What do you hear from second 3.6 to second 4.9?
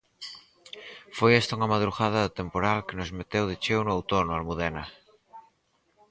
cheo no outono, Almudena.